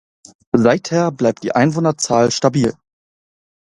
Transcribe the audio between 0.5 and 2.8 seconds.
Seither bleibt die Einwohnerzahl stabil.